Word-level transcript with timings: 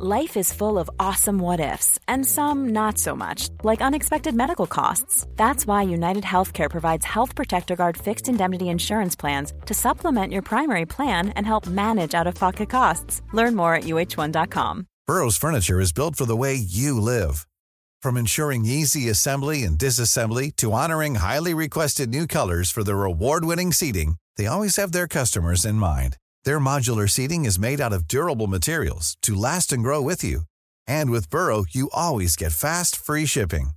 Life 0.00 0.36
is 0.36 0.52
full 0.52 0.78
of 0.78 0.88
awesome 1.00 1.40
what 1.40 1.58
ifs, 1.58 1.98
and 2.06 2.24
some 2.24 2.68
not 2.68 2.98
so 2.98 3.16
much, 3.16 3.48
like 3.64 3.80
unexpected 3.80 4.32
medical 4.32 4.68
costs. 4.68 5.26
That's 5.34 5.66
why 5.66 5.82
United 5.82 6.22
Healthcare 6.22 6.70
provides 6.70 7.04
Health 7.04 7.34
Protector 7.34 7.74
Guard 7.74 7.96
fixed 7.96 8.28
indemnity 8.28 8.68
insurance 8.68 9.16
plans 9.16 9.52
to 9.66 9.74
supplement 9.74 10.32
your 10.32 10.42
primary 10.42 10.86
plan 10.86 11.30
and 11.30 11.44
help 11.44 11.66
manage 11.66 12.14
out 12.14 12.28
of 12.28 12.36
pocket 12.36 12.70
costs. 12.70 13.22
Learn 13.32 13.56
more 13.56 13.74
at 13.74 13.84
uh1.com. 13.84 14.86
Burrow's 15.08 15.36
Furniture 15.36 15.80
is 15.80 15.92
built 15.92 16.14
for 16.14 16.26
the 16.26 16.36
way 16.36 16.54
you 16.54 17.00
live. 17.00 17.48
From 18.00 18.16
ensuring 18.16 18.64
easy 18.66 19.08
assembly 19.08 19.64
and 19.64 19.76
disassembly 19.76 20.54
to 20.58 20.74
honoring 20.74 21.16
highly 21.16 21.54
requested 21.54 22.08
new 22.08 22.28
colors 22.28 22.70
for 22.70 22.84
their 22.84 23.02
award 23.02 23.44
winning 23.44 23.72
seating, 23.72 24.14
they 24.36 24.46
always 24.46 24.76
have 24.76 24.92
their 24.92 25.08
customers 25.08 25.64
in 25.64 25.74
mind. 25.74 26.18
Their 26.48 26.58
modular 26.60 27.10
seating 27.10 27.44
is 27.44 27.58
made 27.58 27.78
out 27.78 27.92
of 27.92 28.08
durable 28.08 28.46
materials 28.46 29.18
to 29.20 29.34
last 29.34 29.70
and 29.70 29.82
grow 29.82 30.00
with 30.00 30.24
you. 30.24 30.44
And 30.86 31.10
with 31.10 31.28
Burrow, 31.28 31.66
you 31.68 31.90
always 31.92 32.36
get 32.36 32.52
fast, 32.52 32.96
free 32.96 33.26
shipping. 33.26 33.72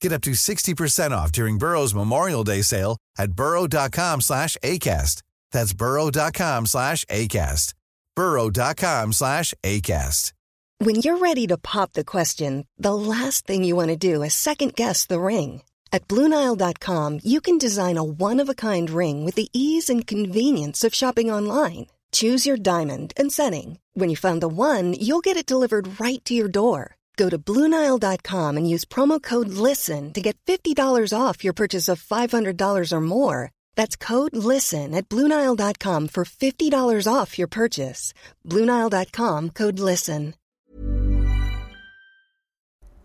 Get 0.00 0.14
up 0.14 0.22
to 0.22 0.30
60% 0.30 1.10
off 1.10 1.30
during 1.32 1.58
Burrow's 1.58 1.94
Memorial 1.94 2.44
Day 2.44 2.62
sale 2.62 2.96
at 3.18 3.32
burrow.com 3.32 4.22
slash 4.22 4.56
ACAST. 4.62 5.20
That's 5.52 5.74
burrow.com 5.74 6.64
slash 6.64 7.04
ACAST. 7.10 7.74
burrow.com 8.16 9.12
slash 9.12 9.52
ACAST. 9.62 10.32
When 10.78 10.94
you're 11.02 11.18
ready 11.18 11.46
to 11.48 11.58
pop 11.58 11.92
the 11.92 12.04
question, 12.04 12.66
the 12.78 12.94
last 12.94 13.46
thing 13.46 13.64
you 13.64 13.76
want 13.76 13.90
to 13.90 14.14
do 14.14 14.22
is 14.22 14.32
second 14.32 14.74
guess 14.76 15.04
the 15.04 15.20
ring. 15.20 15.60
At 15.92 16.08
Bluenile.com, 16.08 17.20
you 17.22 17.42
can 17.42 17.58
design 17.58 17.98
a 17.98 18.02
one-of-a-kind 18.02 18.88
ring 18.88 19.26
with 19.26 19.34
the 19.34 19.50
ease 19.52 19.90
and 19.90 20.06
convenience 20.06 20.84
of 20.84 20.94
shopping 20.94 21.30
online. 21.30 21.88
Choose 22.12 22.46
your 22.46 22.56
diamond 22.56 23.12
and 23.16 23.32
setting. 23.32 23.80
When 23.94 24.08
you 24.08 24.16
find 24.16 24.40
the 24.40 24.48
one, 24.48 24.92
you'll 24.94 25.26
get 25.26 25.36
it 25.36 25.50
delivered 25.50 26.00
right 26.00 26.24
to 26.24 26.34
your 26.34 26.48
door. 26.48 26.94
Go 27.16 27.28
to 27.28 27.36
Bluenile.com 27.38 28.56
and 28.56 28.70
use 28.70 28.84
promo 28.84 29.20
code 29.20 29.48
LISTEN 29.48 30.12
to 30.12 30.20
get 30.20 30.38
$50 30.46 31.12
off 31.12 31.42
your 31.42 31.52
purchase 31.52 31.88
of 31.88 32.00
$500 32.00 32.92
or 32.92 33.00
more. 33.00 33.50
That's 33.74 33.96
code 33.96 34.36
LISTEN 34.36 34.94
at 34.94 35.08
Bluenile.com 35.08 36.08
for 36.08 36.24
$50 36.24 37.12
off 37.12 37.38
your 37.38 37.48
purchase. 37.48 38.14
Bluenile.com 38.46 39.50
code 39.50 39.80
LISTEN. 39.80 40.34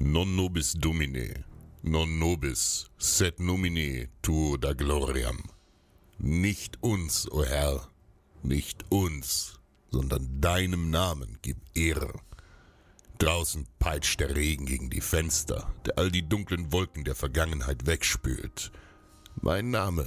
Non 0.00 0.36
nobis 0.36 0.74
Domine, 0.74 1.44
non 1.82 2.18
nobis, 2.18 2.90
sed 2.98 3.38
nomine 3.38 4.08
tuo 4.22 4.56
da 4.58 4.74
gloriam. 4.74 5.38
Nicht 6.18 6.76
uns, 6.82 7.26
o 7.32 7.42
Herr, 7.42 7.88
nicht 8.44 8.84
uns, 8.90 9.58
sondern 9.90 10.40
deinem 10.40 10.90
Namen 10.90 11.38
gib 11.42 11.56
Ehre. 11.74 12.12
Draußen 13.18 13.66
peitscht 13.78 14.20
der 14.20 14.34
Regen 14.34 14.66
gegen 14.66 14.90
die 14.90 15.00
Fenster, 15.00 15.72
der 15.86 15.98
all 15.98 16.10
die 16.10 16.28
dunklen 16.28 16.72
Wolken 16.72 17.04
der 17.04 17.14
Vergangenheit 17.14 17.86
wegspült. 17.86 18.72
Mein 19.40 19.70
Name 19.70 20.06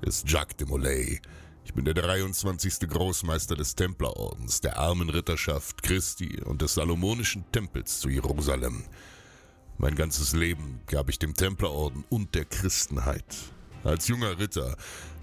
ist 0.00 0.28
Jacques 0.28 0.56
de 0.56 0.66
Molay. 0.66 1.20
Ich 1.64 1.74
bin 1.74 1.84
der 1.84 1.94
23. 1.94 2.88
Großmeister 2.88 3.54
des 3.54 3.74
Templerordens, 3.76 4.60
der 4.60 4.78
armen 4.78 5.10
Ritterschaft 5.10 5.82
Christi 5.82 6.40
und 6.42 6.62
des 6.62 6.74
Salomonischen 6.74 7.44
Tempels 7.52 8.00
zu 8.00 8.08
Jerusalem. 8.08 8.84
Mein 9.78 9.94
ganzes 9.94 10.32
Leben 10.32 10.80
gab 10.86 11.08
ich 11.08 11.18
dem 11.18 11.34
Templerorden 11.34 12.04
und 12.08 12.34
der 12.34 12.46
Christenheit. 12.46 13.36
Als 13.82 14.08
junger 14.08 14.38
Ritter 14.38 14.76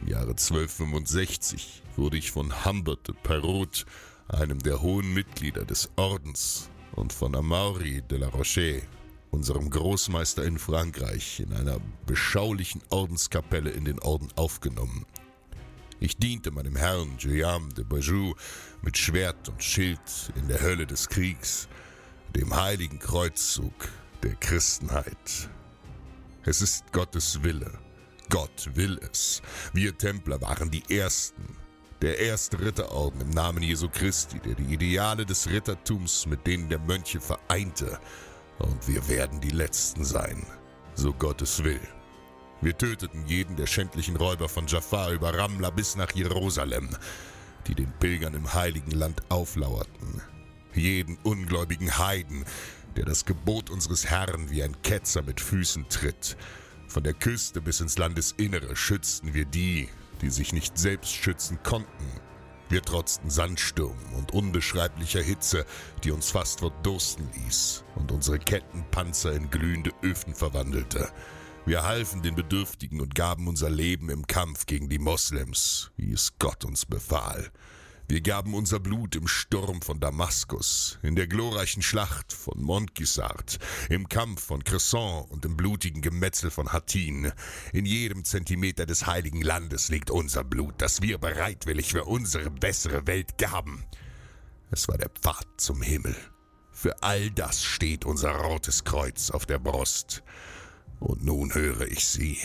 im 0.00 0.08
Jahre 0.08 0.30
1265 0.30 1.82
wurde 1.96 2.16
ich 2.16 2.32
von 2.32 2.64
Humbert 2.64 3.06
de 3.06 3.14
Perrault, 3.22 3.86
einem 4.26 4.58
der 4.58 4.82
hohen 4.82 5.14
Mitglieder 5.14 5.64
des 5.64 5.88
Ordens, 5.94 6.68
und 6.96 7.12
von 7.12 7.36
Amaury 7.36 8.02
de 8.02 8.18
la 8.18 8.26
Roche, 8.26 8.82
unserem 9.30 9.70
Großmeister 9.70 10.44
in 10.44 10.58
Frankreich, 10.58 11.38
in 11.38 11.52
einer 11.52 11.78
beschaulichen 12.06 12.82
Ordenskapelle 12.90 13.70
in 13.70 13.84
den 13.84 14.00
Orden 14.00 14.28
aufgenommen. 14.34 15.06
Ich 16.00 16.16
diente 16.16 16.50
meinem 16.50 16.74
Herrn 16.74 17.18
Guillaume 17.22 17.68
de 17.68 17.84
Bajou 17.84 18.34
mit 18.82 18.98
Schwert 18.98 19.48
und 19.48 19.62
Schild 19.62 20.00
in 20.34 20.48
der 20.48 20.60
Hölle 20.60 20.86
des 20.86 21.08
Kriegs, 21.08 21.68
dem 22.34 22.56
heiligen 22.56 22.98
Kreuzzug 22.98 23.74
der 24.24 24.34
Christenheit. 24.34 25.48
Es 26.44 26.60
ist 26.62 26.92
Gottes 26.92 27.44
Wille. 27.44 27.78
Gott 28.30 28.70
will 28.74 28.98
es. 29.10 29.42
Wir 29.72 29.98
Templer 29.98 30.40
waren 30.40 30.70
die 30.70 30.84
Ersten. 30.88 31.56
Der 32.00 32.18
erste 32.18 32.58
Ritterorden 32.58 33.20
im 33.20 33.30
Namen 33.30 33.62
Jesu 33.62 33.88
Christi, 33.88 34.38
der 34.38 34.54
die 34.54 34.72
Ideale 34.72 35.26
des 35.26 35.50
Rittertums 35.50 36.26
mit 36.26 36.46
denen 36.46 36.68
der 36.68 36.78
Mönche 36.78 37.20
vereinte. 37.20 37.98
Und 38.58 38.88
wir 38.88 39.06
werden 39.08 39.40
die 39.40 39.50
Letzten 39.50 40.04
sein, 40.04 40.46
so 40.94 41.12
Gottes 41.12 41.62
will. 41.64 41.80
Wir 42.62 42.78
töteten 42.78 43.26
jeden 43.26 43.56
der 43.56 43.66
schändlichen 43.66 44.16
Räuber 44.16 44.48
von 44.48 44.66
Jafar 44.66 45.10
über 45.10 45.36
Ramla 45.36 45.70
bis 45.70 45.96
nach 45.96 46.12
Jerusalem, 46.12 46.88
die 47.66 47.74
den 47.74 47.92
Pilgern 47.98 48.34
im 48.34 48.54
heiligen 48.54 48.92
Land 48.92 49.22
auflauerten. 49.28 50.22
Jeden 50.72 51.18
ungläubigen 51.24 51.98
Heiden, 51.98 52.44
der 52.96 53.06
das 53.06 53.24
Gebot 53.24 53.70
unseres 53.70 54.06
Herrn 54.06 54.50
wie 54.50 54.62
ein 54.62 54.80
Ketzer 54.82 55.22
mit 55.22 55.40
Füßen 55.40 55.88
tritt. 55.88 56.36
Von 56.90 57.04
der 57.04 57.14
Küste 57.14 57.60
bis 57.60 57.78
ins 57.78 57.98
Landesinnere 57.98 58.74
schützten 58.74 59.32
wir 59.32 59.44
die, 59.44 59.88
die 60.22 60.28
sich 60.28 60.52
nicht 60.52 60.76
selbst 60.76 61.12
schützen 61.12 61.62
konnten. 61.62 62.04
Wir 62.68 62.82
trotzten 62.82 63.30
Sandstürmen 63.30 64.12
und 64.16 64.32
unbeschreiblicher 64.32 65.22
Hitze, 65.22 65.64
die 66.02 66.10
uns 66.10 66.32
fast 66.32 66.58
verdursten 66.58 67.28
ließ 67.32 67.84
und 67.94 68.10
unsere 68.10 68.40
Kettenpanzer 68.40 69.32
in 69.34 69.50
glühende 69.50 69.92
Öfen 70.02 70.34
verwandelte. 70.34 71.08
Wir 71.64 71.84
halfen 71.84 72.22
den 72.22 72.34
Bedürftigen 72.34 73.00
und 73.00 73.14
gaben 73.14 73.46
unser 73.46 73.70
Leben 73.70 74.10
im 74.10 74.26
Kampf 74.26 74.66
gegen 74.66 74.88
die 74.88 74.98
Moslems, 74.98 75.92
wie 75.96 76.12
es 76.12 76.40
Gott 76.40 76.64
uns 76.64 76.86
befahl. 76.86 77.52
Wir 78.10 78.22
gaben 78.22 78.54
unser 78.54 78.80
Blut 78.80 79.14
im 79.14 79.28
Sturm 79.28 79.82
von 79.82 80.00
Damaskus, 80.00 80.98
in 81.00 81.14
der 81.14 81.28
glorreichen 81.28 81.80
Schlacht 81.80 82.32
von 82.32 82.60
Montgisart, 82.60 83.60
im 83.88 84.08
Kampf 84.08 84.42
von 84.42 84.64
Cresson 84.64 85.26
und 85.28 85.44
im 85.44 85.56
blutigen 85.56 86.02
Gemetzel 86.02 86.50
von 86.50 86.72
Hattin. 86.72 87.30
In 87.72 87.86
jedem 87.86 88.24
Zentimeter 88.24 88.84
des 88.84 89.06
heiligen 89.06 89.42
Landes 89.42 89.90
liegt 89.90 90.10
unser 90.10 90.42
Blut, 90.42 90.74
das 90.78 91.02
wir 91.02 91.18
bereitwillig 91.18 91.92
für 91.92 92.04
unsere 92.04 92.50
bessere 92.50 93.06
Welt 93.06 93.38
gaben. 93.38 93.84
Es 94.72 94.88
war 94.88 94.98
der 94.98 95.10
Pfad 95.10 95.46
zum 95.58 95.80
Himmel. 95.80 96.16
Für 96.72 97.04
all 97.04 97.30
das 97.30 97.62
steht 97.62 98.04
unser 98.04 98.32
rotes 98.32 98.82
Kreuz 98.82 99.30
auf 99.30 99.46
der 99.46 99.60
Brust. 99.60 100.24
Und 100.98 101.22
nun 101.22 101.54
höre 101.54 101.86
ich 101.86 102.04
sie. 102.04 102.38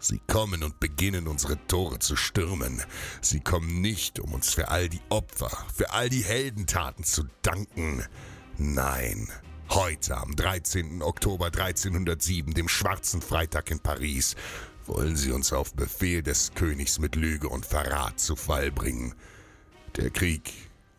Sie 0.00 0.20
kommen 0.28 0.62
und 0.62 0.78
beginnen 0.78 1.26
unsere 1.26 1.58
Tore 1.66 1.98
zu 1.98 2.14
stürmen. 2.14 2.82
Sie 3.20 3.40
kommen 3.40 3.80
nicht, 3.80 4.20
um 4.20 4.32
uns 4.32 4.54
für 4.54 4.68
all 4.68 4.88
die 4.88 5.00
Opfer, 5.08 5.50
für 5.74 5.92
all 5.92 6.08
die 6.08 6.22
Heldentaten 6.22 7.02
zu 7.02 7.24
danken. 7.42 8.04
Nein, 8.58 9.28
heute 9.70 10.16
am 10.16 10.36
13. 10.36 11.02
Oktober 11.02 11.46
1307, 11.46 12.54
dem 12.54 12.68
Schwarzen 12.68 13.20
Freitag 13.20 13.72
in 13.72 13.80
Paris, 13.80 14.36
wollen 14.86 15.16
sie 15.16 15.32
uns 15.32 15.52
auf 15.52 15.74
Befehl 15.74 16.22
des 16.22 16.52
Königs 16.54 17.00
mit 17.00 17.16
Lüge 17.16 17.48
und 17.48 17.66
Verrat 17.66 18.20
zu 18.20 18.36
Fall 18.36 18.70
bringen. 18.70 19.14
Der 19.96 20.10
Krieg, 20.10 20.52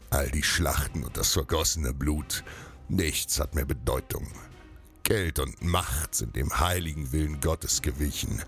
all 0.09 0.29
die 0.29 0.43
Schlachten 0.43 1.05
und 1.05 1.15
das 1.15 1.31
vergossene 1.31 1.93
Blut, 1.93 2.43
nichts 2.89 3.39
hat 3.39 3.55
mehr 3.55 3.65
Bedeutung. 3.65 4.27
Geld 5.09 5.39
und 5.39 5.63
Macht 5.63 6.13
sind 6.13 6.35
dem 6.35 6.59
heiligen 6.59 7.11
Willen 7.11 7.41
Gottes 7.41 7.81
gewichen. 7.81 8.43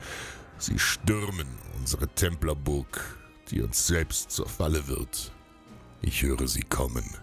Sie 0.60 0.78
stürmen 0.78 1.48
unsere 1.80 2.08
Templerburg, 2.08 3.18
die 3.50 3.64
uns 3.64 3.88
selbst 3.88 4.30
zur 4.30 4.48
Falle 4.48 4.88
wird. 4.88 5.32
Ich 6.04 6.22
höre 6.22 6.48
sie 6.48 6.62
kommen. 6.62 7.18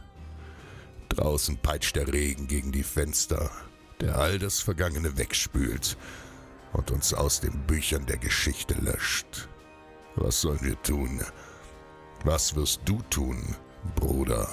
Draußen 1.10 1.56
peitscht 1.56 1.94
der 1.94 2.12
Regen 2.12 2.48
gegen 2.48 2.72
die 2.72 2.82
Fenster, 2.82 3.48
der 4.00 4.18
all 4.18 4.40
das 4.40 4.58
Vergangene 4.58 5.16
wegspült 5.16 5.96
und 6.72 6.90
uns 6.90 7.14
aus 7.14 7.40
den 7.40 7.64
Büchern 7.64 8.06
der 8.06 8.18
Geschichte 8.18 8.74
löscht. 8.74 9.48
Was 10.16 10.40
sollen 10.40 10.62
wir 10.62 10.82
tun? 10.82 11.22
Was 12.24 12.56
wirst 12.56 12.80
du 12.86 13.00
tun, 13.02 13.54
Bruder? 13.94 14.48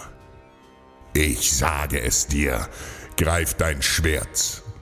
Ich 1.15 1.57
sage 1.57 2.01
es 2.01 2.27
dir, 2.27 2.69
greif 3.17 3.55
dein 3.55 3.81
Schwert 3.81 4.61